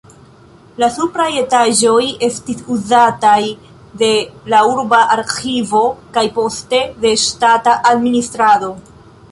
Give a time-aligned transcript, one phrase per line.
[0.83, 3.37] La supraj etaĝoj estis uzataj
[4.03, 4.09] de
[4.55, 5.85] la urba arĥivo
[6.19, 8.75] kaj poste de ŝtata administrado.